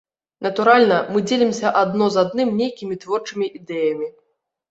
[0.43, 4.07] Натуральна, мы дзелімся адно з адным нейкімі творчымі ідэямі.